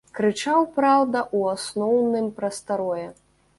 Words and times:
Крычаў, 0.19 0.63
праўда, 0.77 1.21
у 1.39 1.43
асноўным 1.53 2.33
пра 2.41 2.53
старое. 2.59 3.07